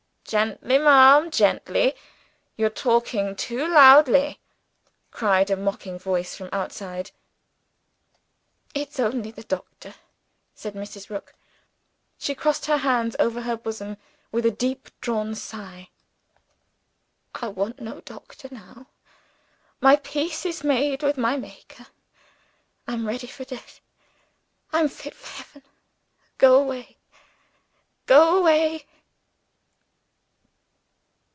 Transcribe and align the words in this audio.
"Gently, 0.23 0.77
ma'am, 0.77 1.29
gently! 1.29 1.93
You're 2.55 2.69
talking 2.69 3.35
too 3.35 3.67
loud," 3.67 4.07
cried 5.11 5.49
a 5.49 5.57
mocking 5.57 5.99
voice 5.99 6.37
from 6.37 6.47
outside. 6.53 7.11
"It's 8.73 8.97
only 8.97 9.31
the 9.31 9.43
doctor," 9.43 9.93
said 10.55 10.73
Mrs. 10.73 11.09
Rook. 11.09 11.35
She 12.17 12.33
crossed 12.33 12.67
her 12.67 12.77
hands 12.77 13.17
over 13.19 13.41
her 13.41 13.57
bosom 13.57 13.97
with 14.31 14.45
a 14.45 14.51
deep 14.51 14.89
drawn 15.01 15.35
sigh. 15.35 15.89
"I 17.35 17.49
want 17.49 17.81
no 17.81 17.99
doctor, 17.99 18.47
now. 18.51 18.87
My 19.81 19.97
peace 19.97 20.45
is 20.45 20.63
made 20.63 21.03
with 21.03 21.17
my 21.17 21.35
Maker. 21.35 21.87
I'm 22.87 23.05
ready 23.05 23.27
for 23.27 23.43
death; 23.43 23.81
I'm 24.71 24.87
fit 24.87 25.13
for 25.13 25.27
Heaven. 25.43 25.63
Go 26.37 26.55
away! 26.61 26.95
go 28.05 28.37
away!" 28.37 28.85